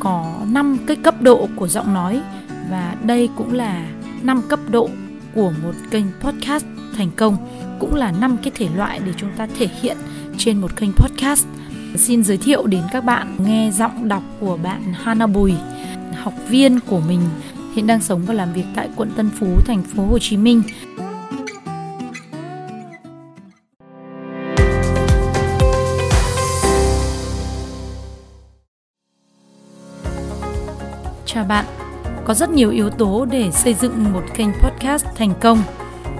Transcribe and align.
có 0.00 0.34
5 0.50 0.78
cái 0.86 0.96
cấp 0.96 1.22
độ 1.22 1.48
của 1.56 1.68
giọng 1.68 1.94
nói 1.94 2.20
và 2.70 2.94
đây 3.02 3.28
cũng 3.36 3.54
là 3.54 3.86
5 4.22 4.42
cấp 4.48 4.60
độ 4.70 4.88
của 5.34 5.52
một 5.62 5.72
kênh 5.90 6.04
podcast 6.20 6.64
thành 6.96 7.10
công, 7.16 7.36
cũng 7.78 7.94
là 7.94 8.12
5 8.12 8.36
cái 8.42 8.52
thể 8.54 8.68
loại 8.76 9.00
để 9.06 9.12
chúng 9.16 9.30
ta 9.36 9.48
thể 9.58 9.68
hiện 9.80 9.96
trên 10.38 10.60
một 10.60 10.76
kênh 10.76 10.92
podcast. 10.92 11.46
Xin 11.96 12.24
giới 12.24 12.36
thiệu 12.36 12.66
đến 12.66 12.82
các 12.92 13.04
bạn 13.04 13.36
nghe 13.38 13.70
giọng 13.70 14.08
đọc 14.08 14.22
của 14.40 14.56
bạn 14.56 14.82
Hana 14.92 15.26
Bùi, 15.26 15.54
học 16.16 16.34
viên 16.48 16.80
của 16.80 17.00
mình 17.00 17.20
hiện 17.74 17.86
đang 17.86 18.00
sống 18.00 18.22
và 18.26 18.34
làm 18.34 18.52
việc 18.52 18.64
tại 18.74 18.88
quận 18.96 19.10
Tân 19.16 19.30
Phú, 19.38 19.46
thành 19.66 19.82
phố 19.82 20.06
Hồ 20.06 20.18
Chí 20.18 20.36
Minh. 20.36 20.62
Cho 31.34 31.44
bạn, 31.44 31.64
có 32.24 32.34
rất 32.34 32.50
nhiều 32.50 32.70
yếu 32.70 32.90
tố 32.90 33.24
để 33.24 33.50
xây 33.50 33.74
dựng 33.74 34.12
một 34.12 34.22
kênh 34.34 34.48
podcast 34.52 35.04
thành 35.16 35.32
công. 35.40 35.62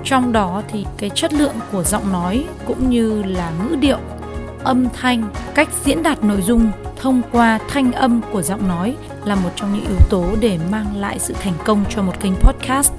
Trong 0.05 0.33
đó 0.33 0.63
thì 0.69 0.87
cái 0.99 1.11
chất 1.15 1.33
lượng 1.33 1.55
của 1.73 1.83
giọng 1.83 2.13
nói 2.13 2.45
cũng 2.67 2.91
như 2.91 3.23
là 3.23 3.51
ngữ 3.51 3.77
điệu, 3.77 3.99
âm 4.65 4.89
thanh, 4.89 5.31
cách 5.55 5.69
diễn 5.85 6.03
đạt 6.03 6.25
nội 6.25 6.43
dung 6.43 6.71
thông 6.97 7.23
qua 7.33 7.59
thanh 7.69 7.93
âm 7.93 8.21
của 8.33 8.43
giọng 8.43 8.69
nói 8.69 8.97
là 9.25 9.35
một 9.35 9.51
trong 9.57 9.73
những 9.75 9.87
yếu 9.87 9.99
tố 10.11 10.25
để 10.41 10.59
mang 10.71 10.97
lại 10.97 11.19
sự 11.19 11.35
thành 11.41 11.55
công 11.65 11.85
cho 11.91 12.03
một 12.03 12.21
kênh 12.21 12.35
podcast. 12.35 12.93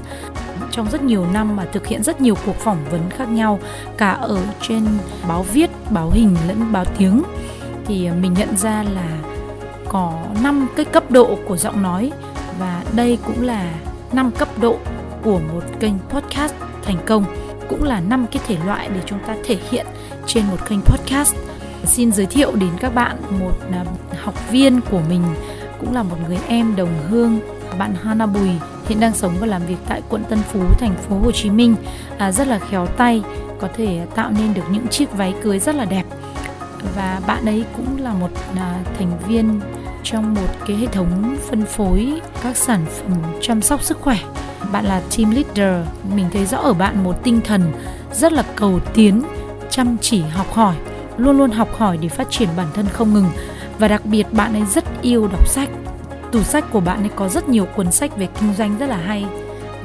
Trong 0.72 0.88
rất 0.92 1.04
nhiều 1.04 1.26
năm 1.34 1.56
mà 1.56 1.66
thực 1.74 1.88
hiện 1.88 2.04
rất 2.04 2.22
nhiều 2.22 2.36
cuộc 2.46 2.56
phỏng 2.56 2.86
vấn 2.92 3.10
khác 3.10 3.30
nhau 3.30 3.60
cả 3.98 4.12
ở 4.12 4.40
trên 4.62 4.86
báo 5.28 5.46
viết, 5.54 5.70
báo 5.90 6.10
hình 6.10 6.36
lẫn 6.48 6.72
báo 6.72 6.86
tiếng 6.98 7.24
thì 7.86 8.10
mình 8.22 8.34
nhận 8.34 8.58
ra 8.58 8.84
là 8.84 9.31
có 9.92 10.14
5 10.44 10.68
cái 10.76 10.86
cấp 10.86 11.12
độ 11.12 11.38
của 11.48 11.58
giọng 11.58 11.82
nói 11.82 12.12
và 12.60 12.84
đây 12.96 13.18
cũng 13.26 13.42
là 13.42 13.72
5 14.14 14.32
cấp 14.32 14.48
độ 14.62 14.78
của 15.24 15.40
một 15.54 15.64
kênh 15.80 15.94
podcast 16.10 16.54
thành 16.84 16.98
công 17.06 17.26
cũng 17.70 17.84
là 17.84 18.00
5 18.00 18.26
cái 18.32 18.44
thể 18.48 18.58
loại 18.66 18.90
để 18.94 19.02
chúng 19.06 19.20
ta 19.28 19.36
thể 19.44 19.58
hiện 19.70 19.86
trên 20.26 20.46
một 20.48 20.58
kênh 20.70 20.82
podcast. 20.82 21.36
Xin 21.86 22.12
giới 22.12 22.26
thiệu 22.26 22.52
đến 22.56 22.70
các 22.80 22.96
bạn 22.96 23.18
một 23.40 23.52
à, 23.72 23.86
học 24.22 24.52
viên 24.52 24.82
của 24.92 25.02
mình 25.10 25.24
cũng 25.80 25.94
là 25.94 26.04
một 26.04 26.18
người 26.28 26.38
em 26.48 26.76
đồng 26.76 26.94
hương 27.10 27.40
bạn 27.80 27.96
Hana 28.04 28.26
Bùi 28.26 28.50
hiện 28.88 29.00
đang 29.00 29.14
sống 29.14 29.34
và 29.40 29.48
làm 29.48 29.62
việc 29.66 29.78
tại 29.88 30.02
quận 30.10 30.24
Tân 30.30 30.40
Phú, 30.40 30.60
thành 30.80 30.96
phố 31.10 31.20
Hồ 31.20 31.32
Chí 31.32 31.50
Minh 31.50 31.76
à, 32.18 32.32
rất 32.32 32.48
là 32.48 32.60
khéo 32.60 32.86
tay 32.86 33.24
có 33.62 33.68
thể 33.76 34.06
tạo 34.16 34.32
nên 34.32 34.54
được 34.54 34.64
những 34.72 34.88
chiếc 34.88 35.12
váy 35.12 35.34
cưới 35.44 35.60
rất 35.60 35.76
là 35.76 35.86
đẹp 35.86 36.04
và 36.96 37.22
bạn 37.28 37.46
ấy 37.46 37.64
cũng 37.78 38.02
là 38.02 38.14
một 38.14 38.30
à, 38.56 38.80
thành 38.98 39.12
viên 39.28 39.60
trong 40.04 40.34
một 40.34 40.48
cái 40.68 40.78
hệ 40.78 40.88
thống 40.88 41.38
phân 41.50 41.66
phối 41.66 42.22
các 42.44 42.58
sản 42.58 42.86
phẩm 42.90 43.18
chăm 43.42 43.62
sóc 43.62 43.84
sức 43.84 43.98
khỏe. 44.02 44.18
Bạn 44.72 44.86
là 44.86 45.02
team 45.18 45.32
leader, 45.32 45.88
mình 46.16 46.26
thấy 46.34 46.46
rõ 46.46 46.58
ở 46.58 46.74
bạn 46.74 47.04
một 47.04 47.24
tinh 47.24 47.42
thần 47.42 47.72
rất 48.14 48.34
là 48.34 48.44
cầu 48.56 48.80
tiến, 48.94 49.24
chăm 49.70 49.98
chỉ, 50.02 50.22
học 50.22 50.54
hỏi, 50.54 50.76
luôn 51.18 51.38
luôn 51.38 51.52
học 51.52 51.70
hỏi 51.78 51.98
để 51.98 52.10
phát 52.10 52.28
triển 52.30 52.50
bản 52.58 52.68
thân 52.74 52.86
không 52.86 53.14
ngừng. 53.14 53.30
Và 53.80 53.88
đặc 53.88 54.06
biệt 54.06 54.26
bạn 54.32 54.54
ấy 54.54 54.66
rất 54.66 54.84
yêu 55.02 55.28
đọc 55.28 55.48
sách. 55.48 55.70
Tủ 56.32 56.44
sách 56.44 56.66
của 56.72 56.80
bạn 56.80 57.00
ấy 57.00 57.10
có 57.16 57.30
rất 57.30 57.50
nhiều 57.50 57.66
cuốn 57.66 57.92
sách 57.92 58.18
về 58.18 58.28
kinh 58.40 58.54
doanh 58.54 58.78
rất 58.78 58.90
là 58.90 58.98
hay. 58.98 59.26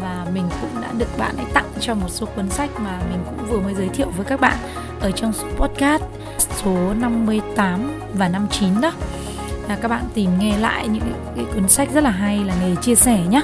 Và 0.01 0.27
mình 0.35 0.45
cũng 0.61 0.83
đã 0.83 0.89
được 0.99 1.19
bạn 1.19 1.37
ấy 1.37 1.47
tặng 1.53 1.67
cho 1.81 1.95
một 1.95 2.09
số 2.09 2.27
cuốn 2.27 2.51
sách 2.51 2.71
mà 2.81 3.01
mình 3.11 3.21
cũng 3.25 3.47
vừa 3.51 3.61
mới 3.61 3.75
giới 3.75 3.89
thiệu 3.89 4.11
với 4.17 4.27
các 4.27 4.41
bạn 4.41 4.57
ở 5.01 5.11
trong 5.11 5.33
số 5.33 5.47
podcast 5.57 6.03
số 6.39 6.95
58 6.95 8.01
và 8.15 8.29
59 8.29 8.81
đó 8.81 8.93
là 9.69 9.77
các 9.77 9.89
bạn 9.89 10.05
tìm 10.15 10.31
nghe 10.39 10.59
lại 10.59 10.89
những 10.89 11.03
cái 11.37 11.45
cuốn 11.55 11.69
sách 11.69 11.89
rất 11.95 12.05
là 12.05 12.11
hay 12.11 12.45
là 12.45 12.55
nghề 12.61 12.77
chia 12.77 12.95
sẻ 12.95 13.23
nhé 13.31 13.43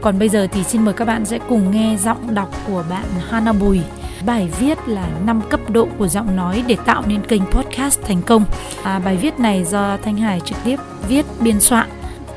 còn 0.00 0.18
bây 0.18 0.28
giờ 0.28 0.46
thì 0.52 0.64
xin 0.64 0.84
mời 0.84 0.94
các 0.94 1.04
bạn 1.04 1.24
sẽ 1.24 1.38
cùng 1.48 1.70
nghe 1.70 1.96
giọng 1.96 2.34
đọc 2.34 2.48
của 2.66 2.84
bạn 2.90 3.04
Hana 3.30 3.52
Bùi 3.52 3.80
Bài 4.26 4.48
viết 4.58 4.78
là 4.88 5.08
5 5.26 5.40
cấp 5.50 5.60
độ 5.70 5.88
của 5.98 6.08
giọng 6.08 6.36
nói 6.36 6.64
để 6.66 6.76
tạo 6.86 7.02
nên 7.06 7.22
kênh 7.22 7.42
podcast 7.46 8.00
thành 8.02 8.22
công. 8.22 8.44
À, 8.82 8.98
bài 8.98 9.16
viết 9.16 9.40
này 9.40 9.64
do 9.64 9.96
Thanh 9.96 10.16
Hải 10.16 10.40
trực 10.40 10.58
tiếp 10.64 10.76
viết 11.08 11.26
biên 11.40 11.60
soạn 11.60 11.88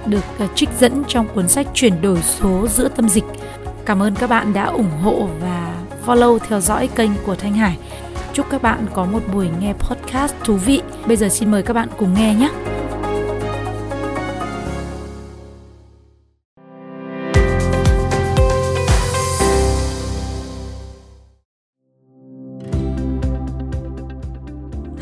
được 0.05 0.23
uh, 0.43 0.49
trích 0.55 0.69
dẫn 0.79 1.03
trong 1.07 1.27
cuốn 1.35 1.47
sách 1.47 1.67
chuyển 1.73 2.01
đổi 2.01 2.21
số 2.21 2.67
giữa 2.67 2.87
tâm 2.87 3.09
dịch. 3.09 3.23
Cảm 3.85 4.01
ơn 4.01 4.15
các 4.15 4.29
bạn 4.29 4.53
đã 4.53 4.65
ủng 4.65 4.91
hộ 5.03 5.27
và 5.41 5.73
follow 6.05 6.39
theo 6.39 6.59
dõi 6.59 6.89
kênh 6.95 7.11
của 7.25 7.35
Thanh 7.35 7.53
Hải. 7.53 7.77
Chúc 8.33 8.45
các 8.49 8.61
bạn 8.61 8.85
có 8.93 9.05
một 9.05 9.21
buổi 9.33 9.49
nghe 9.59 9.73
podcast 9.73 10.33
thú 10.43 10.55
vị. 10.55 10.81
Bây 11.05 11.17
giờ 11.17 11.29
xin 11.29 11.51
mời 11.51 11.63
các 11.63 11.73
bạn 11.73 11.89
cùng 11.97 12.13
nghe 12.13 12.35
nhé. 12.35 12.49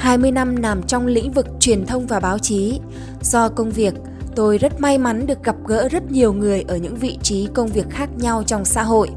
20 0.09 0.31
năm 0.31 0.56
làm 0.56 0.84
trong 0.84 1.08
lĩnh 1.08 1.31
vực 1.31 1.47
truyền 1.59 1.86
thông 1.86 2.08
và 2.08 2.20
báo 2.20 2.40
chí. 2.40 2.80
Do 3.22 3.50
công 3.50 3.72
việc, 3.72 3.94
tôi 4.36 4.58
rất 4.58 4.81
may 4.81 4.97
mắn 4.97 5.28
được 5.28 5.44
gặp 5.44 5.56
gỡ 5.68 5.90
rất 5.90 6.12
nhiều 6.12 6.34
người 6.34 6.62
ở 6.68 6.78
những 6.78 6.96
vị 6.96 7.18
trí 7.24 7.47
công 7.53 7.68
việc 7.68 7.90
khác 7.90 8.09
nhau 8.18 8.44
trong 8.44 8.66
xã 8.66 8.84
hội. 8.84 9.09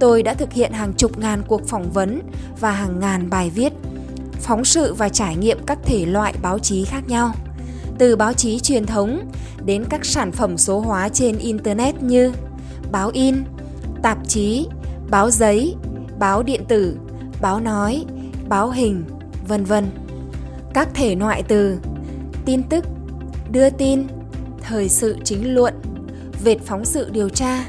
Tôi 0.00 0.22
đã 0.22 0.34
thực 0.34 0.52
hiện 0.52 0.72
hàng 0.72 0.92
chục 0.92 1.18
ngàn 1.18 1.42
cuộc 1.48 1.66
phỏng 1.66 1.90
vấn 1.90 2.20
và 2.60 2.70
hàng 2.70 3.00
ngàn 3.00 3.30
bài 3.30 3.50
viết, 3.50 3.72
phóng 4.40 4.64
sự 4.64 4.94
và 4.94 5.08
trải 5.08 5.36
nghiệm 5.36 5.58
các 5.66 5.78
thể 5.84 6.06
loại 6.06 6.34
báo 6.42 6.58
chí 6.58 6.84
khác 6.84 7.08
nhau. 7.08 7.32
Từ 7.98 8.16
báo 8.16 8.32
chí 8.32 8.60
truyền 8.60 8.86
thống 8.86 9.30
đến 9.64 9.84
các 9.90 10.04
sản 10.04 10.32
phẩm 10.32 10.58
số 10.58 10.80
hóa 10.80 11.08
trên 11.08 11.38
internet 11.38 12.02
như 12.02 12.32
báo 12.92 13.10
in, 13.12 13.36
tạp 14.02 14.28
chí, 14.28 14.66
báo 15.10 15.30
giấy, 15.30 15.74
báo 16.18 16.42
điện 16.42 16.64
tử, 16.68 16.96
báo 17.40 17.60
nói, 17.60 18.04
báo 18.48 18.70
hình, 18.70 19.04
vân 19.48 19.64
vân 19.64 20.01
các 20.74 20.88
thể 20.94 21.14
loại 21.14 21.42
từ 21.42 21.78
tin 22.44 22.62
tức, 22.62 22.84
đưa 23.52 23.70
tin, 23.70 24.06
thời 24.62 24.88
sự 24.88 25.16
chính 25.24 25.54
luận, 25.54 25.74
vệt 26.44 26.58
phóng 26.60 26.84
sự 26.84 27.10
điều 27.10 27.28
tra, 27.28 27.64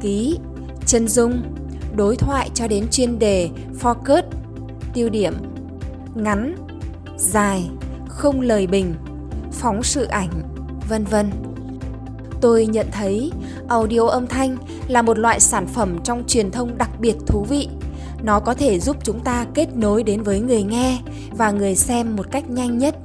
ký, 0.00 0.38
chân 0.86 1.08
dung, 1.08 1.42
đối 1.96 2.16
thoại 2.16 2.50
cho 2.54 2.68
đến 2.68 2.86
chuyên 2.90 3.18
đề 3.18 3.50
focus, 3.80 4.22
tiêu 4.94 5.08
điểm, 5.08 5.34
ngắn, 6.14 6.54
dài, 7.16 7.70
không 8.08 8.40
lời 8.40 8.66
bình, 8.66 8.94
phóng 9.52 9.82
sự 9.82 10.04
ảnh, 10.04 10.30
vân 10.88 11.04
vân. 11.04 11.30
Tôi 12.40 12.66
nhận 12.66 12.86
thấy 12.92 13.32
audio 13.68 14.06
âm 14.06 14.26
thanh 14.26 14.56
là 14.88 15.02
một 15.02 15.18
loại 15.18 15.40
sản 15.40 15.66
phẩm 15.66 15.98
trong 16.04 16.24
truyền 16.26 16.50
thông 16.50 16.78
đặc 16.78 16.90
biệt 17.00 17.14
thú 17.26 17.44
vị 17.48 17.68
nó 18.22 18.40
có 18.40 18.54
thể 18.54 18.80
giúp 18.80 18.96
chúng 19.04 19.20
ta 19.20 19.46
kết 19.54 19.76
nối 19.76 20.02
đến 20.02 20.22
với 20.22 20.40
người 20.40 20.62
nghe 20.62 20.98
và 21.30 21.50
người 21.50 21.76
xem 21.76 22.16
một 22.16 22.26
cách 22.30 22.50
nhanh 22.50 22.78
nhất 22.78 22.96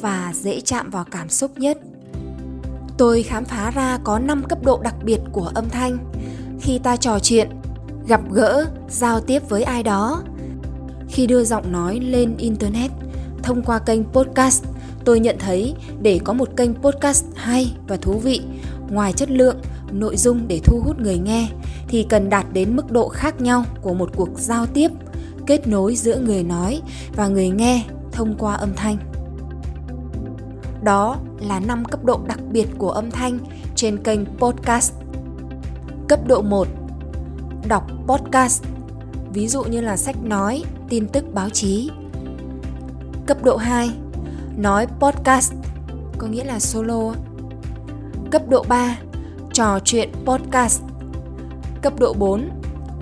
và 0.00 0.32
dễ 0.34 0.60
chạm 0.60 0.90
vào 0.90 1.04
cảm 1.10 1.28
xúc 1.28 1.58
nhất. 1.58 1.78
Tôi 2.98 3.22
khám 3.22 3.44
phá 3.44 3.70
ra 3.70 3.98
có 4.04 4.18
5 4.18 4.42
cấp 4.48 4.58
độ 4.64 4.80
đặc 4.82 4.94
biệt 5.04 5.20
của 5.32 5.50
âm 5.54 5.68
thanh. 5.68 5.98
Khi 6.60 6.78
ta 6.78 6.96
trò 6.96 7.18
chuyện, 7.18 7.48
gặp 8.08 8.20
gỡ, 8.32 8.66
giao 8.88 9.20
tiếp 9.20 9.48
với 9.48 9.62
ai 9.62 9.82
đó, 9.82 10.22
khi 11.08 11.26
đưa 11.26 11.44
giọng 11.44 11.72
nói 11.72 12.00
lên 12.00 12.36
internet, 12.38 12.90
thông 13.42 13.62
qua 13.62 13.78
kênh 13.78 14.04
podcast, 14.04 14.64
tôi 15.04 15.20
nhận 15.20 15.36
thấy 15.38 15.74
để 16.02 16.20
có 16.24 16.32
một 16.32 16.48
kênh 16.56 16.74
podcast 16.74 17.24
hay 17.34 17.74
và 17.88 17.96
thú 17.96 18.18
vị, 18.18 18.40
ngoài 18.90 19.12
chất 19.12 19.30
lượng, 19.30 19.56
nội 19.92 20.16
dung 20.16 20.48
để 20.48 20.60
thu 20.64 20.80
hút 20.84 21.00
người 21.00 21.18
nghe 21.18 21.48
thì 21.90 22.06
cần 22.08 22.30
đạt 22.30 22.46
đến 22.52 22.76
mức 22.76 22.92
độ 22.92 23.08
khác 23.08 23.40
nhau 23.40 23.64
của 23.82 23.94
một 23.94 24.10
cuộc 24.16 24.28
giao 24.36 24.66
tiếp 24.66 24.90
kết 25.46 25.68
nối 25.68 25.96
giữa 25.96 26.18
người 26.18 26.42
nói 26.42 26.82
và 27.16 27.28
người 27.28 27.48
nghe 27.48 27.84
thông 28.12 28.34
qua 28.38 28.54
âm 28.54 28.74
thanh 28.76 28.96
đó 30.82 31.16
là 31.40 31.60
5 31.60 31.84
cấp 31.84 32.04
độ 32.04 32.20
đặc 32.26 32.38
biệt 32.50 32.68
của 32.78 32.90
âm 32.90 33.10
thanh 33.10 33.38
trên 33.74 34.02
kênh 34.02 34.26
podcast. 34.26 34.92
Cấp 36.08 36.20
độ 36.26 36.42
1. 36.42 36.68
Đọc 37.68 37.90
podcast, 38.06 38.64
ví 39.32 39.48
dụ 39.48 39.62
như 39.62 39.80
là 39.80 39.96
sách 39.96 40.24
nói, 40.24 40.64
tin 40.88 41.08
tức 41.08 41.24
báo 41.34 41.50
chí. 41.50 41.90
Cấp 43.26 43.44
độ 43.44 43.56
2. 43.56 43.90
Nói 44.56 44.86
podcast, 44.86 45.52
có 46.18 46.26
nghĩa 46.26 46.44
là 46.44 46.58
solo. 46.58 47.14
Cấp 48.30 48.42
độ 48.48 48.64
3 48.68 48.98
trò 49.52 49.78
chuyện 49.84 50.10
podcast. 50.24 50.89
Cấp 51.82 51.92
độ 51.98 52.12
4, 52.12 52.50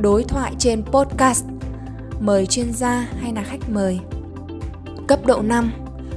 đối 0.01 0.25
thoại 0.25 0.53
trên 0.59 0.83
podcast, 0.85 1.45
mời 2.21 2.47
chuyên 2.47 2.73
gia 2.73 3.09
hay 3.21 3.33
là 3.33 3.43
khách 3.43 3.71
mời. 3.71 4.01
Cấp 5.09 5.27
độ 5.27 5.43
5, 5.43 5.73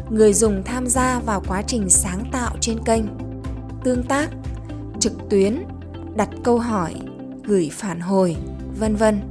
người 0.10 0.34
dùng 0.34 0.64
tham 0.64 0.88
gia 0.88 1.20
vào 1.20 1.44
quá 1.48 1.62
trình 1.62 1.90
sáng 1.90 2.24
tạo 2.32 2.56
trên 2.60 2.84
kênh. 2.86 3.04
Tương 3.84 4.04
tác, 4.04 4.30
trực 5.00 5.14
tuyến, 5.30 5.64
đặt 6.16 6.30
câu 6.44 6.60
hỏi, 6.60 6.96
gửi 7.46 7.70
phản 7.74 8.00
hồi, 8.00 8.36
vân 8.80 8.96
vân. 8.96 9.22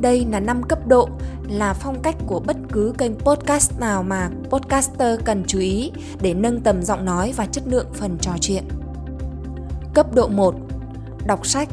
Đây 0.00 0.26
là 0.30 0.40
5 0.40 0.62
cấp 0.62 0.88
độ 0.88 1.08
là 1.48 1.72
phong 1.72 2.02
cách 2.02 2.16
của 2.26 2.40
bất 2.40 2.56
cứ 2.72 2.94
kênh 2.98 3.14
podcast 3.14 3.80
nào 3.80 4.02
mà 4.02 4.30
podcaster 4.50 5.20
cần 5.24 5.44
chú 5.46 5.58
ý 5.58 5.92
để 6.20 6.34
nâng 6.34 6.60
tầm 6.60 6.82
giọng 6.82 7.04
nói 7.04 7.32
và 7.36 7.46
chất 7.46 7.64
lượng 7.66 7.86
phần 7.92 8.18
trò 8.20 8.32
chuyện. 8.40 8.64
Cấp 9.94 10.14
độ 10.14 10.28
1. 10.28 10.54
Đọc 11.26 11.46
sách, 11.46 11.68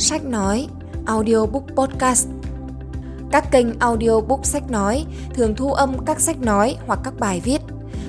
sách 0.00 0.24
nói, 0.24 0.66
audiobook 1.06 1.64
podcast. 1.76 2.28
Các 3.32 3.50
kênh 3.50 3.78
audiobook 3.78 4.46
sách 4.46 4.70
nói 4.70 5.04
thường 5.34 5.54
thu 5.56 5.72
âm 5.72 6.04
các 6.06 6.20
sách 6.20 6.40
nói 6.40 6.76
hoặc 6.86 7.00
các 7.04 7.14
bài 7.20 7.40
viết. 7.44 7.60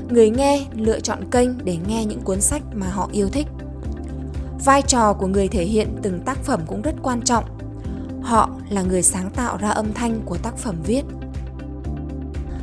Người 0.10 0.30
nghe 0.30 0.66
lựa 0.74 1.00
chọn 1.00 1.30
kênh 1.32 1.66
để 1.66 1.78
nghe 1.88 2.06
những 2.06 2.22
cuốn 2.22 2.42
sách 2.42 2.62
mà 2.74 2.88
họ 2.88 3.10
yêu 3.12 3.30
thích. 3.30 3.48
Vai 4.66 4.82
trò 4.82 5.14
của 5.14 5.28
người 5.28 5.48
thể 5.48 5.64
hiện 5.64 5.98
từng 6.02 6.20
tác 6.20 6.38
phẩm 6.44 6.62
cũng 6.68 6.82
rất 6.82 6.96
quan 7.04 7.22
trọng 7.22 7.46
họ 8.22 8.50
là 8.70 8.82
người 8.82 9.04
sáng 9.04 9.30
tạo 9.30 9.58
ra 9.58 9.70
âm 9.70 9.94
thanh 9.94 10.22
của 10.26 10.38
tác 10.38 10.58
phẩm 10.58 10.76
viết 10.84 11.04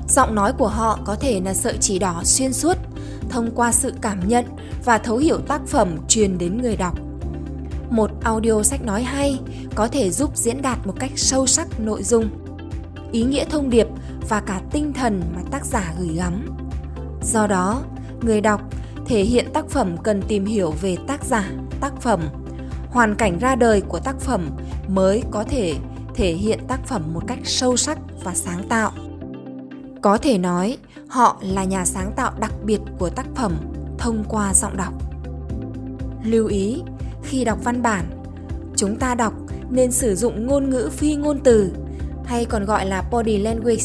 giọng 0.08 0.34
nói 0.34 0.52
của 0.58 0.68
họ 0.68 0.98
có 1.04 1.14
thể 1.14 1.40
là 1.44 1.54
sợi 1.54 1.76
chỉ 1.80 1.98
đỏ 1.98 2.20
xuyên 2.24 2.52
suốt 2.52 2.76
thông 3.28 3.50
qua 3.54 3.72
sự 3.72 3.94
cảm 4.00 4.28
nhận 4.28 4.44
và 4.84 4.98
thấu 4.98 5.16
hiểu 5.16 5.38
tác 5.38 5.60
phẩm 5.66 5.96
truyền 6.08 6.38
đến 6.38 6.62
người 6.62 6.76
đọc 6.76 6.98
một 7.90 8.10
audio 8.22 8.62
sách 8.62 8.84
nói 8.84 9.02
hay 9.02 9.40
có 9.74 9.88
thể 9.88 10.10
giúp 10.10 10.36
diễn 10.36 10.62
đạt 10.62 10.86
một 10.86 10.94
cách 10.98 11.10
sâu 11.16 11.46
sắc 11.46 11.80
nội 11.80 12.02
dung, 12.02 12.28
ý 13.12 13.22
nghĩa 13.22 13.44
thông 13.44 13.70
điệp 13.70 13.86
và 14.28 14.40
cả 14.40 14.60
tinh 14.70 14.92
thần 14.92 15.22
mà 15.34 15.40
tác 15.50 15.64
giả 15.64 15.94
gửi 15.98 16.14
gắm. 16.16 16.56
Do 17.22 17.46
đó, 17.46 17.82
người 18.22 18.40
đọc 18.40 18.60
thể 19.06 19.22
hiện 19.22 19.46
tác 19.52 19.68
phẩm 19.68 19.96
cần 20.02 20.22
tìm 20.28 20.44
hiểu 20.44 20.74
về 20.82 20.96
tác 21.06 21.24
giả, 21.24 21.50
tác 21.80 22.00
phẩm, 22.00 22.20
hoàn 22.90 23.14
cảnh 23.14 23.38
ra 23.38 23.54
đời 23.54 23.80
của 23.80 24.00
tác 24.00 24.20
phẩm 24.20 24.50
mới 24.88 25.22
có 25.30 25.44
thể 25.44 25.74
thể 26.14 26.32
hiện 26.32 26.58
tác 26.68 26.86
phẩm 26.86 27.02
một 27.14 27.22
cách 27.26 27.38
sâu 27.44 27.76
sắc 27.76 27.98
và 28.24 28.34
sáng 28.34 28.68
tạo. 28.68 28.92
Có 30.02 30.18
thể 30.18 30.38
nói, 30.38 30.78
họ 31.08 31.36
là 31.40 31.64
nhà 31.64 31.84
sáng 31.84 32.12
tạo 32.16 32.32
đặc 32.40 32.52
biệt 32.64 32.80
của 32.98 33.10
tác 33.10 33.26
phẩm 33.34 33.56
thông 33.98 34.24
qua 34.28 34.54
giọng 34.54 34.76
đọc. 34.76 34.92
Lưu 36.24 36.46
ý 36.46 36.82
khi 37.28 37.44
đọc 37.44 37.58
văn 37.64 37.82
bản. 37.82 38.04
Chúng 38.76 38.96
ta 38.96 39.14
đọc 39.14 39.32
nên 39.70 39.92
sử 39.92 40.14
dụng 40.14 40.46
ngôn 40.46 40.70
ngữ 40.70 40.90
phi 40.92 41.14
ngôn 41.14 41.40
từ 41.44 41.72
hay 42.24 42.44
còn 42.44 42.64
gọi 42.64 42.86
là 42.86 43.02
body 43.10 43.38
language. 43.38 43.82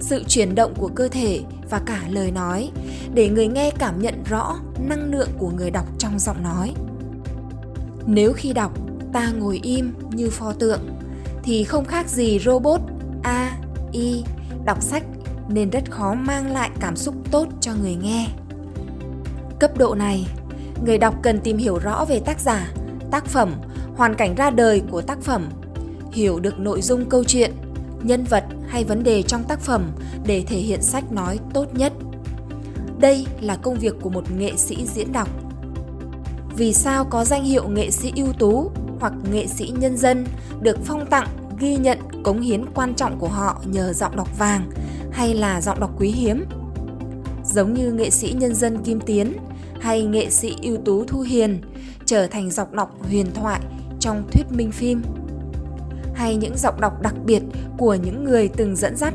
Sự 0.00 0.24
chuyển 0.28 0.54
động 0.54 0.74
của 0.76 0.90
cơ 0.94 1.08
thể 1.08 1.40
và 1.70 1.78
cả 1.86 2.02
lời 2.08 2.30
nói 2.30 2.70
để 3.14 3.28
người 3.28 3.46
nghe 3.46 3.70
cảm 3.78 4.02
nhận 4.02 4.24
rõ 4.24 4.56
năng 4.88 5.10
lượng 5.10 5.28
của 5.38 5.50
người 5.50 5.70
đọc 5.70 5.86
trong 5.98 6.18
giọng 6.18 6.42
nói. 6.42 6.74
Nếu 8.06 8.32
khi 8.32 8.52
đọc 8.52 8.72
ta 9.12 9.30
ngồi 9.30 9.60
im 9.62 9.94
như 10.10 10.30
pho 10.30 10.52
tượng 10.52 10.80
thì 11.42 11.64
không 11.64 11.84
khác 11.84 12.08
gì 12.08 12.38
robot 12.38 12.80
A, 13.22 13.58
I 13.92 14.24
đọc 14.64 14.82
sách 14.82 15.02
nên 15.48 15.70
rất 15.70 15.90
khó 15.90 16.14
mang 16.14 16.52
lại 16.52 16.70
cảm 16.80 16.96
xúc 16.96 17.14
tốt 17.30 17.48
cho 17.60 17.72
người 17.74 17.94
nghe. 17.94 18.28
Cấp 19.60 19.78
độ 19.78 19.94
này, 19.94 20.26
người 20.84 20.98
đọc 20.98 21.14
cần 21.22 21.40
tìm 21.40 21.56
hiểu 21.56 21.78
rõ 21.78 22.04
về 22.04 22.20
tác 22.20 22.40
giả, 22.40 22.72
tác 23.10 23.26
phẩm, 23.26 23.52
hoàn 23.96 24.14
cảnh 24.14 24.34
ra 24.34 24.50
đời 24.50 24.82
của 24.90 25.02
tác 25.02 25.20
phẩm, 25.22 25.48
hiểu 26.12 26.40
được 26.40 26.58
nội 26.58 26.82
dung 26.82 27.08
câu 27.08 27.24
chuyện, 27.24 27.52
nhân 28.02 28.24
vật 28.24 28.44
hay 28.68 28.84
vấn 28.84 29.02
đề 29.02 29.22
trong 29.22 29.44
tác 29.44 29.60
phẩm 29.60 29.90
để 30.26 30.44
thể 30.46 30.58
hiện 30.58 30.82
sách 30.82 31.12
nói 31.12 31.38
tốt 31.54 31.66
nhất. 31.74 31.92
Đây 32.98 33.26
là 33.40 33.56
công 33.56 33.74
việc 33.74 33.94
của 34.00 34.10
một 34.10 34.24
nghệ 34.38 34.52
sĩ 34.56 34.86
diễn 34.86 35.12
đọc 35.12 35.28
vì 36.56 36.72
sao 36.72 37.04
có 37.04 37.24
danh 37.24 37.44
hiệu 37.44 37.68
nghệ 37.68 37.90
sĩ 37.90 38.12
ưu 38.16 38.32
tú 38.32 38.70
hoặc 39.00 39.12
nghệ 39.32 39.46
sĩ 39.46 39.72
nhân 39.78 39.96
dân 39.96 40.26
được 40.60 40.78
phong 40.84 41.06
tặng 41.06 41.28
ghi 41.58 41.76
nhận 41.76 41.98
cống 42.22 42.40
hiến 42.40 42.64
quan 42.74 42.94
trọng 42.94 43.18
của 43.18 43.28
họ 43.28 43.62
nhờ 43.64 43.92
giọng 43.92 44.16
đọc 44.16 44.38
vàng 44.38 44.70
hay 45.12 45.34
là 45.34 45.60
giọng 45.60 45.80
đọc 45.80 45.90
quý 45.98 46.10
hiếm. 46.10 46.44
Giống 47.44 47.74
như 47.74 47.92
nghệ 47.92 48.10
sĩ 48.10 48.32
nhân 48.38 48.54
dân 48.54 48.78
Kim 48.84 49.00
Tiến 49.00 49.32
hay 49.84 50.02
nghệ 50.02 50.30
sĩ 50.30 50.56
ưu 50.62 50.76
tú 50.76 51.04
Thu 51.04 51.20
Hiền 51.20 51.60
trở 52.04 52.26
thành 52.26 52.50
giọng 52.50 52.76
đọc 52.76 52.96
huyền 53.08 53.26
thoại 53.34 53.60
trong 54.00 54.22
thuyết 54.32 54.44
minh 54.50 54.72
phim. 54.72 55.02
Hay 56.14 56.36
những 56.36 56.56
giọng 56.56 56.80
đọc 56.80 57.02
đặc 57.02 57.14
biệt 57.24 57.42
của 57.78 57.94
những 57.94 58.24
người 58.24 58.48
từng 58.48 58.76
dẫn 58.76 58.96
dắt, 58.96 59.14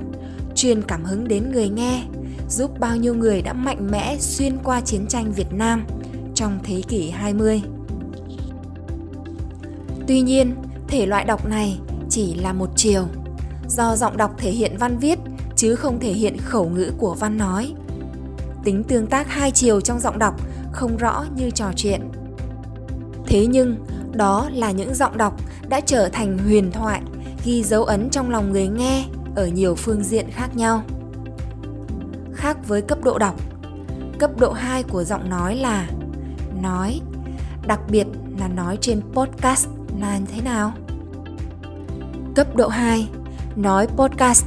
truyền 0.56 0.82
cảm 0.82 1.04
hứng 1.04 1.28
đến 1.28 1.52
người 1.52 1.70
nghe, 1.70 2.04
giúp 2.50 2.80
bao 2.80 2.96
nhiêu 2.96 3.16
người 3.16 3.42
đã 3.42 3.54
mạnh 3.54 3.88
mẽ 3.92 4.18
xuyên 4.20 4.58
qua 4.64 4.82
chiến 4.82 5.08
tranh 5.08 5.32
Việt 5.32 5.54
Nam– 5.54 5.86
trong 6.40 6.60
thế 6.64 6.82
kỷ 6.88 7.10
20. 7.10 7.62
Tuy 10.08 10.22
nhiên, 10.22 10.56
thể 10.88 11.06
loại 11.06 11.26
đọc 11.26 11.46
này 11.46 11.80
chỉ 12.10 12.36
là 12.36 12.54
một 12.54 12.70
chiều, 12.76 13.06
do 13.68 13.96
giọng 13.96 14.18
đọc 14.18 14.32
thể 14.38 14.52
hiện 14.52 14.78
văn 14.80 14.98
viết 14.98 15.20
chứ 15.56 15.76
không 15.76 16.00
thể 16.00 16.12
hiện 16.12 16.38
khẩu 16.38 16.70
ngữ 16.70 16.92
của 16.98 17.16
văn 17.20 17.38
nói. 17.38 17.74
Tính 18.64 18.84
tương 18.84 19.08
tác 19.08 19.30
hai 19.30 19.52
chiều 19.52 19.82
trong 19.82 20.00
giọng 20.00 20.20
đọc 20.20 20.42
không 20.72 20.98
rõ 20.98 21.26
như 21.36 21.50
trò 21.50 21.72
chuyện. 21.76 22.12
Thế 23.26 23.46
nhưng, 23.46 23.86
đó 24.12 24.50
là 24.54 24.72
những 24.72 24.96
giọng 24.96 25.18
đọc 25.18 25.34
đã 25.70 25.80
trở 25.80 26.10
thành 26.10 26.38
huyền 26.38 26.72
thoại, 26.72 27.02
ghi 27.46 27.64
dấu 27.64 27.84
ấn 27.84 28.10
trong 28.10 28.30
lòng 28.30 28.52
người 28.52 28.68
nghe 28.68 29.06
ở 29.36 29.48
nhiều 29.48 29.76
phương 29.76 30.04
diện 30.04 30.30
khác 30.32 30.56
nhau. 30.56 30.84
Khác 32.34 32.58
với 32.68 32.82
cấp 32.82 33.04
độ 33.04 33.18
đọc, 33.18 33.36
cấp 34.20 34.32
độ 34.40 34.52
2 34.52 34.84
của 34.84 35.04
giọng 35.04 35.30
nói 35.30 35.56
là 35.56 35.88
nói 36.62 37.02
đặc 37.68 37.80
biệt 37.90 38.08
là 38.40 38.48
nói 38.48 38.78
trên 38.82 39.02
podcast 39.14 39.68
là 40.00 40.18
như 40.18 40.26
thế 40.36 40.42
nào 40.42 40.74
cấp 42.36 42.56
độ 42.56 42.68
2 42.68 43.10
nói 43.56 43.88
podcast 43.88 44.46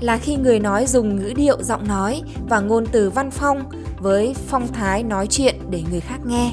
là 0.00 0.18
khi 0.18 0.36
người 0.36 0.60
nói 0.60 0.86
dùng 0.86 1.16
ngữ 1.16 1.32
điệu 1.36 1.62
giọng 1.62 1.88
nói 1.88 2.22
và 2.48 2.60
ngôn 2.60 2.86
từ 2.86 3.10
văn 3.10 3.30
phong 3.30 3.70
với 3.98 4.34
phong 4.46 4.72
thái 4.72 5.02
nói 5.02 5.26
chuyện 5.26 5.56
để 5.70 5.82
người 5.90 6.00
khác 6.00 6.18
nghe 6.26 6.52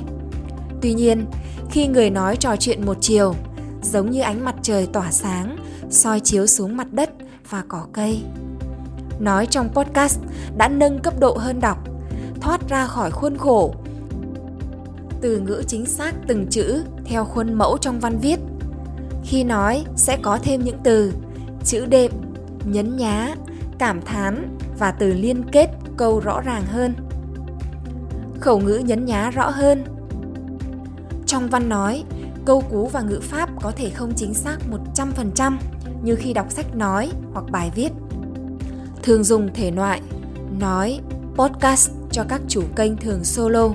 tuy 0.82 0.94
nhiên 0.94 1.26
khi 1.72 1.88
người 1.88 2.10
nói 2.10 2.36
trò 2.36 2.56
chuyện 2.56 2.86
một 2.86 2.98
chiều 3.02 3.36
giống 3.82 4.12
như 4.12 4.22
ánh 4.22 4.46
mặt 4.46 4.56
trời 4.62 4.88
tỏa 4.94 5.12
sáng 5.12 5.58
soi 5.90 6.20
chiếu 6.20 6.48
xuống 6.48 6.78
mặt 6.78 6.88
đất 6.92 7.10
và 7.50 7.64
cỏ 7.68 7.86
cây 7.94 8.22
nói 9.20 9.46
trong 9.46 9.70
podcast 9.74 10.20
đã 10.58 10.68
nâng 10.68 11.00
cấp 11.00 11.14
độ 11.20 11.38
hơn 11.38 11.60
đọc 11.60 11.78
thoát 12.42 12.70
ra 12.70 12.86
khỏi 12.86 13.12
khuôn 13.12 13.38
khổ 13.38 13.76
từ 15.24 15.40
ngữ 15.40 15.64
chính 15.68 15.86
xác 15.86 16.16
từng 16.28 16.48
chữ 16.48 16.84
theo 17.06 17.26
khuôn 17.26 17.54
mẫu 17.54 17.78
trong 17.78 18.00
văn 18.00 18.18
viết. 18.20 18.40
Khi 19.24 19.44
nói 19.44 19.84
sẽ 19.96 20.18
có 20.22 20.40
thêm 20.44 20.64
những 20.64 20.78
từ 20.84 21.14
chữ 21.64 21.86
đệm, 21.86 22.12
nhấn 22.66 22.98
nhá, 22.98 23.36
cảm 23.80 24.02
thán 24.02 24.58
và 24.80 24.92
từ 24.92 25.14
liên 25.14 25.44
kết 25.52 25.70
câu 25.98 26.20
rõ 26.20 26.42
ràng 26.42 26.66
hơn. 26.66 26.94
Khẩu 28.44 28.60
ngữ 28.60 28.82
nhấn 28.86 29.06
nhá 29.06 29.30
rõ 29.30 29.50
hơn. 29.50 29.84
Trong 31.26 31.48
văn 31.48 31.70
nói, 31.70 32.04
câu 32.46 32.62
cú 32.62 32.88
và 32.88 33.02
ngữ 33.02 33.20
pháp 33.22 33.50
có 33.62 33.72
thể 33.72 33.90
không 33.90 34.14
chính 34.16 34.34
xác 34.34 34.58
100% 34.96 35.58
như 36.04 36.16
khi 36.16 36.34
đọc 36.34 36.52
sách 36.52 36.76
nói 36.76 37.12
hoặc 37.34 37.46
bài 37.52 37.72
viết. 37.76 37.90
Thường 39.04 39.24
dùng 39.24 39.50
thể 39.54 39.72
loại 39.72 40.02
nói, 40.60 41.00
podcast 41.36 41.92
cho 42.12 42.24
các 42.30 42.42
chủ 42.48 42.64
kênh 42.76 42.98
thường 42.98 43.24
solo 43.24 43.70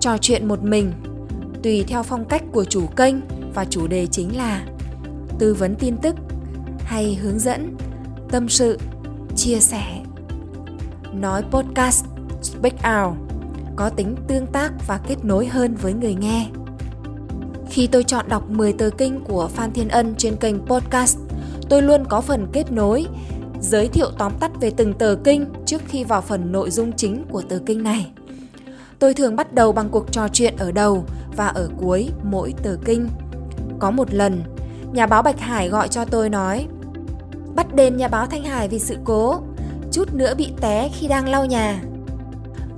trò 0.00 0.16
chuyện 0.20 0.48
một 0.48 0.62
mình 0.62 0.92
tùy 1.62 1.84
theo 1.88 2.02
phong 2.02 2.24
cách 2.24 2.42
của 2.52 2.64
chủ 2.64 2.86
kênh 2.86 3.14
và 3.54 3.64
chủ 3.64 3.86
đề 3.86 4.06
chính 4.06 4.36
là 4.36 4.66
tư 5.38 5.54
vấn 5.54 5.74
tin 5.74 5.96
tức 6.02 6.16
hay 6.84 7.14
hướng 7.14 7.38
dẫn 7.38 7.76
tâm 8.30 8.48
sự 8.48 8.78
chia 9.36 9.60
sẻ 9.60 10.02
nói 11.12 11.42
podcast 11.50 12.04
speak 12.42 12.74
out 12.74 13.31
có 13.76 13.88
tính 13.88 14.16
tương 14.28 14.46
tác 14.46 14.72
và 14.86 15.00
kết 15.08 15.24
nối 15.24 15.46
hơn 15.46 15.74
với 15.74 15.92
người 15.92 16.14
nghe 16.14 16.48
khi 17.72 17.86
tôi 17.86 18.04
chọn 18.04 18.28
đọc 18.28 18.50
10 18.50 18.72
tờ 18.72 18.90
kinh 18.98 19.20
của 19.24 19.48
Phan 19.48 19.72
Thiên 19.72 19.88
Ân 19.88 20.14
trên 20.18 20.36
kênh 20.36 20.66
podcast, 20.66 21.18
tôi 21.68 21.82
luôn 21.82 22.04
có 22.08 22.20
phần 22.20 22.46
kết 22.52 22.72
nối, 22.72 23.06
giới 23.60 23.88
thiệu 23.88 24.10
tóm 24.18 24.32
tắt 24.40 24.50
về 24.60 24.70
từng 24.76 24.94
tờ 24.94 25.16
kinh 25.24 25.46
trước 25.66 25.82
khi 25.88 26.04
vào 26.04 26.20
phần 26.20 26.52
nội 26.52 26.70
dung 26.70 26.92
chính 26.92 27.24
của 27.30 27.42
tờ 27.42 27.58
kinh 27.66 27.82
này. 27.82 28.10
Tôi 28.98 29.14
thường 29.14 29.36
bắt 29.36 29.52
đầu 29.52 29.72
bằng 29.72 29.88
cuộc 29.88 30.12
trò 30.12 30.28
chuyện 30.28 30.56
ở 30.56 30.72
đầu 30.72 31.04
và 31.36 31.46
ở 31.46 31.68
cuối 31.80 32.08
mỗi 32.22 32.54
tờ 32.62 32.76
kinh. 32.84 33.08
Có 33.78 33.90
một 33.90 34.14
lần, 34.14 34.42
nhà 34.92 35.06
báo 35.06 35.22
Bạch 35.22 35.40
Hải 35.40 35.68
gọi 35.68 35.88
cho 35.88 36.04
tôi 36.04 36.28
nói 36.28 36.66
Bắt 37.54 37.74
đền 37.74 37.96
nhà 37.96 38.08
báo 38.08 38.26
Thanh 38.26 38.44
Hải 38.44 38.68
vì 38.68 38.78
sự 38.78 38.96
cố, 39.04 39.40
chút 39.92 40.14
nữa 40.14 40.34
bị 40.34 40.52
té 40.60 40.90
khi 40.94 41.08
đang 41.08 41.28
lau 41.28 41.46
nhà. 41.46 41.82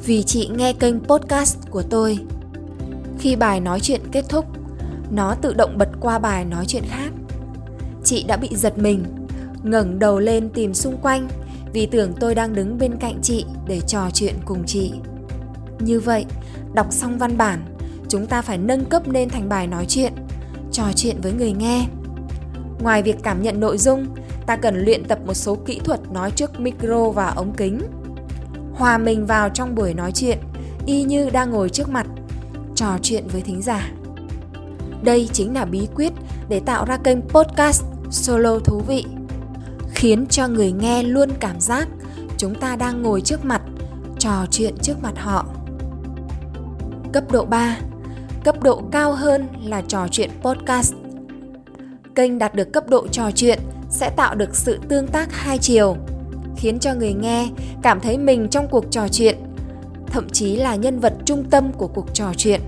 Vì 0.06 0.22
chị 0.22 0.50
nghe 0.56 0.72
kênh 0.72 1.00
podcast 1.00 1.58
của 1.70 1.82
tôi. 1.82 2.18
Khi 3.18 3.36
bài 3.36 3.60
nói 3.60 3.80
chuyện 3.80 4.00
kết 4.12 4.24
thúc, 4.28 4.44
nó 5.10 5.34
tự 5.34 5.54
động 5.54 5.78
bật 5.78 5.88
qua 6.00 6.18
bài 6.18 6.44
nói 6.44 6.64
chuyện 6.66 6.82
khác. 6.88 7.10
Chị 8.04 8.24
đã 8.28 8.36
bị 8.36 8.48
giật 8.52 8.78
mình, 8.78 9.04
ngẩng 9.62 9.98
đầu 9.98 10.18
lên 10.18 10.48
tìm 10.48 10.74
xung 10.74 10.96
quanh 10.96 11.28
vì 11.72 11.86
tưởng 11.86 12.12
tôi 12.20 12.34
đang 12.34 12.54
đứng 12.54 12.78
bên 12.78 12.96
cạnh 12.96 13.18
chị 13.22 13.44
để 13.66 13.80
trò 13.80 14.10
chuyện 14.12 14.34
cùng 14.44 14.62
chị. 14.66 14.92
Như 15.78 16.00
vậy, 16.00 16.24
đọc 16.74 16.86
xong 16.90 17.18
văn 17.18 17.38
bản, 17.38 17.64
chúng 18.08 18.26
ta 18.26 18.42
phải 18.42 18.58
nâng 18.58 18.84
cấp 18.84 19.08
lên 19.08 19.28
thành 19.28 19.48
bài 19.48 19.66
nói 19.66 19.84
chuyện, 19.88 20.12
trò 20.72 20.84
chuyện 20.96 21.20
với 21.22 21.32
người 21.32 21.52
nghe. 21.52 21.86
Ngoài 22.80 23.02
việc 23.02 23.16
cảm 23.22 23.42
nhận 23.42 23.60
nội 23.60 23.78
dung 23.78 24.06
ta 24.46 24.56
cần 24.56 24.84
luyện 24.84 25.04
tập 25.04 25.18
một 25.26 25.34
số 25.34 25.54
kỹ 25.66 25.80
thuật 25.84 26.00
nói 26.12 26.30
trước 26.30 26.60
micro 26.60 27.10
và 27.10 27.26
ống 27.26 27.52
kính. 27.56 27.80
Hòa 28.74 28.98
mình 28.98 29.26
vào 29.26 29.48
trong 29.48 29.74
buổi 29.74 29.94
nói 29.94 30.12
chuyện, 30.12 30.38
y 30.86 31.02
như 31.02 31.30
đang 31.30 31.50
ngồi 31.50 31.68
trước 31.68 31.88
mặt, 31.88 32.06
trò 32.74 32.98
chuyện 33.02 33.28
với 33.28 33.40
thính 33.40 33.62
giả. 33.62 33.90
Đây 35.02 35.28
chính 35.32 35.54
là 35.54 35.64
bí 35.64 35.88
quyết 35.94 36.12
để 36.48 36.60
tạo 36.60 36.84
ra 36.84 36.96
kênh 36.96 37.22
podcast 37.22 37.84
solo 38.10 38.58
thú 38.58 38.80
vị, 38.86 39.04
khiến 39.94 40.26
cho 40.26 40.48
người 40.48 40.72
nghe 40.72 41.02
luôn 41.02 41.28
cảm 41.40 41.60
giác 41.60 41.88
chúng 42.36 42.54
ta 42.54 42.76
đang 42.76 43.02
ngồi 43.02 43.20
trước 43.20 43.44
mặt, 43.44 43.62
trò 44.18 44.46
chuyện 44.50 44.74
trước 44.82 45.02
mặt 45.02 45.12
họ. 45.16 45.46
Cấp 47.12 47.24
độ 47.32 47.44
3 47.44 47.78
Cấp 48.44 48.62
độ 48.62 48.82
cao 48.92 49.12
hơn 49.12 49.48
là 49.64 49.82
trò 49.88 50.06
chuyện 50.10 50.30
podcast. 50.42 50.94
Kênh 52.14 52.38
đạt 52.38 52.54
được 52.54 52.72
cấp 52.72 52.88
độ 52.88 53.08
trò 53.08 53.30
chuyện 53.34 53.58
sẽ 53.90 54.10
tạo 54.16 54.34
được 54.34 54.56
sự 54.56 54.78
tương 54.88 55.06
tác 55.06 55.32
hai 55.32 55.58
chiều, 55.58 55.96
khiến 56.56 56.78
cho 56.78 56.94
người 56.94 57.12
nghe 57.12 57.48
cảm 57.82 58.00
thấy 58.00 58.18
mình 58.18 58.48
trong 58.50 58.68
cuộc 58.70 58.84
trò 58.90 59.08
chuyện, 59.08 59.38
thậm 60.06 60.28
chí 60.30 60.56
là 60.56 60.74
nhân 60.74 61.00
vật 61.00 61.14
trung 61.24 61.44
tâm 61.50 61.72
của 61.72 61.86
cuộc 61.86 62.14
trò 62.14 62.32
chuyện. 62.36 62.60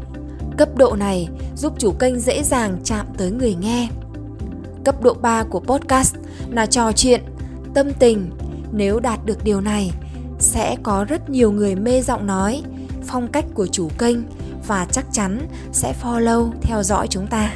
Cấp 0.57 0.77
độ 0.77 0.97
này 0.99 1.29
giúp 1.57 1.73
chủ 1.79 1.93
kênh 1.93 2.21
dễ 2.21 2.43
dàng 2.43 2.79
chạm 2.85 3.07
tới 3.19 3.31
người 3.31 3.55
nghe. 3.55 3.89
Cấp 4.85 5.03
độ 5.03 5.15
3 5.15 5.43
của 5.43 5.61
podcast 5.61 6.17
là 6.51 6.67
trò 6.67 6.93
chuyện, 6.93 7.21
tâm 7.75 7.93
tình. 7.99 8.31
Nếu 8.73 9.01
đạt 9.01 9.27
được 9.27 9.45
điều 9.45 9.61
này, 9.61 9.91
sẽ 10.39 10.77
có 10.83 11.05
rất 11.09 11.31
nhiều 11.31 11.53
người 11.53 11.75
mê 11.75 12.03
giọng 12.03 12.27
nói, 12.27 12.63
phong 13.05 13.29
cách 13.29 13.45
của 13.55 13.67
chủ 13.67 13.89
kênh 13.99 14.17
và 14.67 14.87
chắc 14.93 15.07
chắn 15.13 15.47
sẽ 15.73 15.95
follow 16.03 16.51
theo 16.63 16.83
dõi 16.83 17.07
chúng 17.11 17.27
ta. 17.27 17.55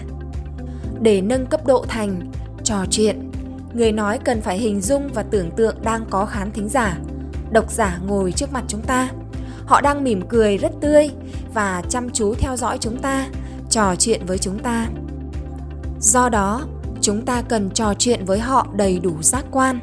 Để 1.01 1.21
nâng 1.21 1.47
cấp 1.47 1.67
độ 1.67 1.85
thành 1.89 2.31
trò 2.65 2.85
chuyện, 2.91 3.30
người 3.75 3.93
nói 3.93 4.19
cần 4.25 4.41
phải 4.41 4.59
hình 4.59 4.81
dung 4.81 5.09
và 5.15 5.23
tưởng 5.23 5.51
tượng 5.51 5.77
đang 5.83 6.05
có 6.11 6.27
khán 6.27 6.51
thính 6.51 6.69
giả, 6.69 6.99
độc 7.51 7.71
giả 7.71 7.99
ngồi 8.07 8.33
trước 8.33 8.53
mặt 8.53 8.65
chúng 8.69 8.83
ta. 8.83 9.09
Họ 9.67 9.81
đang 9.81 10.05
mỉm 10.05 10.23
cười 10.29 10.59
rất 10.59 10.73
tươi 10.81 11.11
và 11.55 11.83
chăm 11.89 12.11
chú 12.11 12.35
theo 12.35 12.57
dõi 12.57 12.79
chúng 12.81 12.99
ta, 12.99 13.27
trò 13.71 13.95
chuyện 13.99 14.21
với 14.27 14.39
chúng 14.39 14.59
ta. 14.59 14.89
Do 16.01 16.29
đó, 16.29 16.63
chúng 17.01 17.25
ta 17.25 17.43
cần 17.43 17.71
trò 17.71 17.95
chuyện 17.99 18.25
với 18.25 18.39
họ 18.39 18.67
đầy 18.75 18.99
đủ 18.99 19.23
giác 19.23 19.45
quan, 19.51 19.81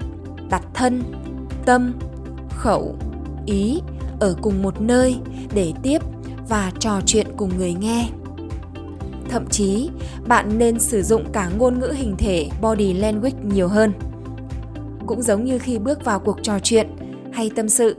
đặt 0.49 0.61
thân, 0.73 1.03
tâm, 1.65 1.93
khẩu, 2.49 2.95
ý 3.45 3.81
ở 4.19 4.35
cùng 4.41 4.63
một 4.63 4.81
nơi 4.81 5.17
để 5.53 5.73
tiếp 5.83 6.01
và 6.49 6.71
trò 6.79 7.01
chuyện 7.05 7.27
cùng 7.37 7.57
người 7.57 7.73
nghe. 7.73 8.09
Thậm 9.29 9.45
chí, 9.49 9.89
bạn 10.27 10.57
nên 10.57 10.79
sử 10.79 11.01
dụng 11.01 11.31
cả 11.33 11.49
ngôn 11.57 11.79
ngữ 11.79 11.93
hình 11.95 12.15
thể 12.17 12.49
body 12.61 12.93
language 12.93 13.37
nhiều 13.43 13.67
hơn. 13.67 13.93
Cũng 15.05 15.21
giống 15.21 15.45
như 15.45 15.59
khi 15.59 15.77
bước 15.77 16.05
vào 16.05 16.19
cuộc 16.19 16.37
trò 16.43 16.59
chuyện 16.59 16.87
hay 17.33 17.51
tâm 17.55 17.69
sự, 17.69 17.95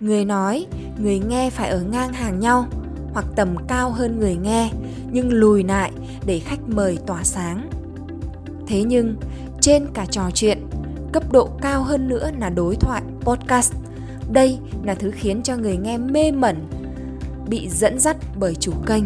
người 0.00 0.24
nói, 0.24 0.66
người 0.98 1.18
nghe 1.18 1.50
phải 1.50 1.68
ở 1.68 1.80
ngang 1.80 2.12
hàng 2.12 2.40
nhau 2.40 2.66
hoặc 3.12 3.26
tầm 3.36 3.56
cao 3.68 3.90
hơn 3.90 4.20
người 4.20 4.36
nghe 4.36 4.70
nhưng 5.12 5.32
lùi 5.32 5.64
lại 5.64 5.92
để 6.26 6.38
khách 6.38 6.60
mời 6.68 6.98
tỏa 7.06 7.24
sáng. 7.24 7.70
Thế 8.66 8.82
nhưng, 8.82 9.16
trên 9.60 9.86
cả 9.94 10.06
trò 10.10 10.30
chuyện, 10.34 10.66
cấp 11.12 11.32
độ 11.32 11.48
cao 11.62 11.82
hơn 11.82 12.08
nữa 12.08 12.30
là 12.38 12.50
đối 12.50 12.76
thoại 12.76 13.02
podcast. 13.20 13.72
Đây 14.32 14.58
là 14.84 14.94
thứ 14.94 15.10
khiến 15.10 15.42
cho 15.42 15.56
người 15.56 15.76
nghe 15.76 15.98
mê 15.98 16.32
mẩn 16.32 16.56
bị 17.48 17.68
dẫn 17.68 17.98
dắt 17.98 18.16
bởi 18.38 18.54
chủ 18.54 18.72
kênh. 18.86 19.04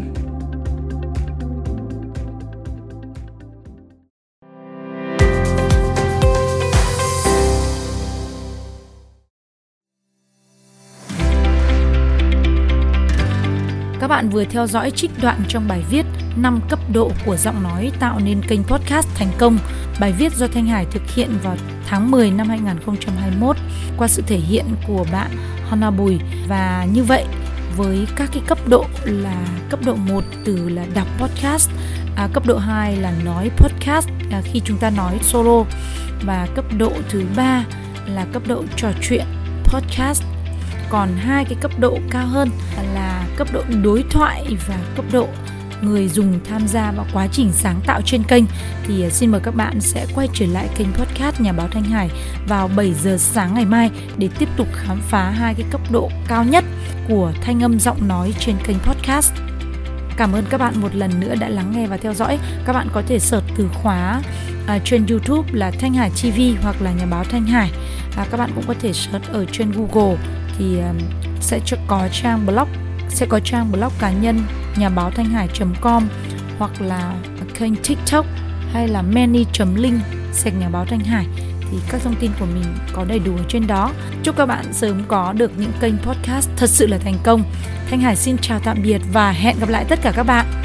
Bạn 14.14 14.28
vừa 14.28 14.44
theo 14.44 14.66
dõi 14.66 14.90
trích 14.90 15.10
đoạn 15.22 15.40
trong 15.48 15.68
bài 15.68 15.82
viết 15.90 16.06
5 16.36 16.60
cấp 16.68 16.78
độ 16.92 17.10
của 17.26 17.36
giọng 17.36 17.62
nói 17.62 17.92
tạo 18.00 18.20
nên 18.24 18.42
kênh 18.42 18.64
podcast 18.64 19.08
thành 19.14 19.28
công. 19.38 19.58
Bài 20.00 20.12
viết 20.12 20.32
do 20.32 20.46
Thanh 20.46 20.66
Hải 20.66 20.86
thực 20.90 21.02
hiện 21.14 21.38
vào 21.42 21.56
tháng 21.86 22.10
10 22.10 22.30
năm 22.30 22.48
2021 22.48 23.56
qua 23.98 24.08
sự 24.08 24.22
thể 24.26 24.36
hiện 24.36 24.64
của 24.86 25.06
bạn 25.12 25.30
Hana 25.68 25.90
Bùi 25.90 26.18
và 26.48 26.86
như 26.92 27.04
vậy 27.04 27.24
với 27.76 28.06
các 28.16 28.30
cái 28.32 28.42
cấp 28.46 28.58
độ 28.68 28.84
là 29.04 29.46
cấp 29.70 29.80
độ 29.86 29.94
1 29.94 30.24
từ 30.44 30.68
là 30.68 30.86
đọc 30.94 31.06
podcast, 31.18 31.70
à, 32.16 32.28
cấp 32.32 32.46
độ 32.46 32.58
2 32.58 32.96
là 32.96 33.12
nói 33.24 33.50
podcast 33.56 34.08
à, 34.30 34.42
khi 34.44 34.60
chúng 34.64 34.78
ta 34.78 34.90
nói 34.90 35.18
solo 35.22 35.64
và 36.22 36.48
cấp 36.54 36.64
độ 36.78 36.92
thứ 37.08 37.24
ba 37.36 37.64
là 38.06 38.26
cấp 38.32 38.42
độ 38.46 38.64
trò 38.76 38.88
chuyện 39.02 39.24
podcast. 39.64 40.22
Còn 40.88 41.08
hai 41.16 41.44
cái 41.44 41.56
cấp 41.60 41.70
độ 41.78 41.98
cao 42.10 42.26
hơn 42.26 42.50
là 42.94 43.03
cấp 43.36 43.48
độ 43.52 43.62
đối 43.82 44.04
thoại 44.10 44.56
và 44.68 44.78
cấp 44.96 45.04
độ 45.12 45.28
người 45.84 46.08
dùng 46.08 46.40
tham 46.44 46.68
gia 46.68 46.90
vào 46.90 47.06
quá 47.12 47.28
trình 47.32 47.52
sáng 47.52 47.80
tạo 47.86 48.00
trên 48.04 48.22
kênh 48.22 48.44
thì 48.86 49.02
à, 49.02 49.10
xin 49.10 49.30
mời 49.30 49.40
các 49.44 49.54
bạn 49.54 49.80
sẽ 49.80 50.06
quay 50.14 50.28
trở 50.34 50.46
lại 50.46 50.68
kênh 50.76 50.92
podcast 50.92 51.40
Nhà 51.40 51.52
báo 51.52 51.68
Thanh 51.68 51.84
Hải 51.84 52.10
vào 52.48 52.70
7 52.76 52.94
giờ 52.94 53.16
sáng 53.18 53.54
ngày 53.54 53.64
mai 53.64 53.90
để 54.16 54.28
tiếp 54.38 54.48
tục 54.56 54.68
khám 54.72 55.00
phá 55.00 55.30
hai 55.30 55.54
cái 55.54 55.66
cấp 55.70 55.80
độ 55.90 56.10
cao 56.28 56.44
nhất 56.44 56.64
của 57.08 57.32
thanh 57.42 57.62
âm 57.62 57.80
giọng 57.80 58.08
nói 58.08 58.34
trên 58.40 58.56
kênh 58.66 58.78
podcast. 58.78 59.32
Cảm 60.16 60.32
ơn 60.32 60.44
các 60.50 60.58
bạn 60.58 60.80
một 60.80 60.94
lần 60.94 61.20
nữa 61.20 61.34
đã 61.40 61.48
lắng 61.48 61.72
nghe 61.76 61.86
và 61.86 61.96
theo 61.96 62.14
dõi. 62.14 62.38
Các 62.64 62.72
bạn 62.72 62.88
có 62.92 63.02
thể 63.06 63.18
search 63.18 63.46
từ 63.56 63.68
khóa 63.74 64.22
à, 64.66 64.78
trên 64.84 65.06
YouTube 65.06 65.50
là 65.52 65.70
Thanh 65.70 65.94
Hải 65.94 66.10
TV 66.10 66.40
hoặc 66.62 66.82
là 66.82 66.92
Nhà 66.92 67.06
báo 67.06 67.24
Thanh 67.24 67.46
Hải. 67.46 67.70
À, 68.16 68.26
các 68.30 68.36
bạn 68.36 68.50
cũng 68.54 68.64
có 68.66 68.74
thể 68.80 68.92
search 68.92 69.28
ở 69.32 69.44
trên 69.52 69.72
Google 69.72 70.16
thì 70.58 70.78
um, 70.78 70.98
sẽ 71.40 71.60
có 71.86 72.08
trang 72.12 72.46
blog 72.46 72.83
sẽ 73.08 73.26
có 73.26 73.40
trang 73.40 73.72
blog 73.72 73.92
cá 73.98 74.12
nhân, 74.12 74.40
nhà 74.76 74.88
báo 74.88 75.10
thanh 75.10 75.26
hải.com 75.26 76.08
hoặc 76.58 76.80
là 76.80 77.14
kênh 77.58 77.76
tiktok 77.76 78.26
hay 78.72 78.88
là 78.88 79.02
many.link 79.02 80.00
sạch 80.32 80.54
nhà 80.58 80.68
báo 80.68 80.84
thanh 80.84 81.00
hải. 81.00 81.26
Thì 81.60 81.78
các 81.90 82.00
thông 82.04 82.14
tin 82.20 82.30
của 82.40 82.46
mình 82.46 82.64
có 82.92 83.04
đầy 83.04 83.18
đủ 83.18 83.36
ở 83.36 83.42
trên 83.48 83.66
đó. 83.66 83.92
Chúc 84.22 84.36
các 84.36 84.46
bạn 84.46 84.72
sớm 84.72 85.02
có 85.08 85.32
được 85.32 85.52
những 85.58 85.72
kênh 85.80 85.98
podcast 85.98 86.48
thật 86.56 86.70
sự 86.70 86.86
là 86.86 86.98
thành 86.98 87.18
công. 87.22 87.42
Thanh 87.90 88.00
hải 88.00 88.16
xin 88.16 88.36
chào 88.38 88.60
tạm 88.64 88.78
biệt 88.82 89.00
và 89.12 89.30
hẹn 89.30 89.56
gặp 89.60 89.68
lại 89.68 89.84
tất 89.88 89.98
cả 90.02 90.12
các 90.16 90.22
bạn. 90.22 90.63